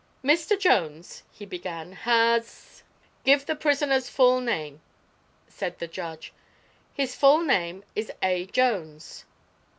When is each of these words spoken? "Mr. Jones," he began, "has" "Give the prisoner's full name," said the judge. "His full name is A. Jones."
"Mr. 0.23 0.59
Jones," 0.59 1.21
he 1.31 1.45
began, 1.45 1.91
"has" 1.91 2.81
"Give 3.23 3.45
the 3.45 3.55
prisoner's 3.55 4.09
full 4.09 4.41
name," 4.41 4.81
said 5.47 5.77
the 5.77 5.85
judge. 5.87 6.33
"His 6.91 7.13
full 7.15 7.43
name 7.43 7.83
is 7.95 8.11
A. 8.23 8.47
Jones." 8.47 9.25